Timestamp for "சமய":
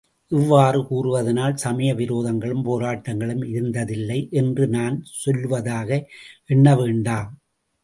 1.55-1.89